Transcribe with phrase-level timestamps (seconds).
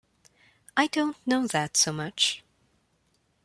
[0.75, 2.41] I don't know that so much.